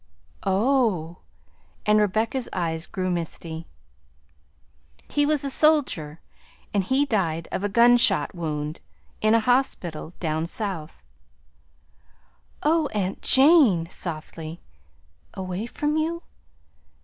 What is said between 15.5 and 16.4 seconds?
from you?"